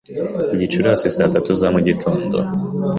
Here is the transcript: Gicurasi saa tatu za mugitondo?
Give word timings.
Gicurasi 0.59 1.07
saa 1.15 1.29
tatu 1.35 1.51
za 1.59 1.67
mugitondo? 1.73 2.37